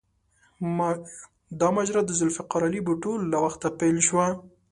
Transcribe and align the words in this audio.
دا 1.59 1.67
ماجرا 1.75 2.01
د 2.05 2.11
ذوالفقار 2.19 2.61
علي 2.67 2.81
بوټو 2.87 3.11
له 3.31 3.37
وخته 3.45 3.67
پیل 3.79 3.97
شوه. 4.07 4.27